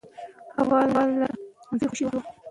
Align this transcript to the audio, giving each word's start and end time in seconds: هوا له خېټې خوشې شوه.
هوا 0.57 0.79
له 1.19 1.27
خېټې 1.67 1.85
خوشې 1.89 2.05
شوه. 2.09 2.19